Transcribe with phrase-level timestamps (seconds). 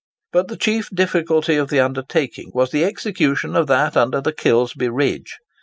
[0.31, 4.89] But the chief difficulty of the undertaking was the execution of that under the Kilsby
[4.89, 5.37] ridge.